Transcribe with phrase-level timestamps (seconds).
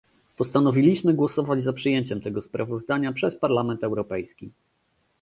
[0.37, 4.51] postanowiliśmy głosować za przyjęciem tego sprawozdania przez Parlament Europejski